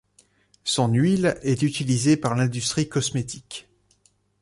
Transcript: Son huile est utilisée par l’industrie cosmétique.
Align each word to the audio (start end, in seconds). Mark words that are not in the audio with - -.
Son 0.63 0.89
huile 0.95 1.37
est 1.43 1.61
utilisée 1.61 2.17
par 2.17 2.33
l’industrie 2.33 2.89
cosmétique. 2.89 3.69